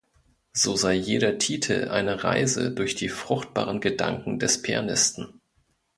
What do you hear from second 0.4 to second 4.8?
So sei jeder Titel eine Reise durch die fruchtbaren Gedanken des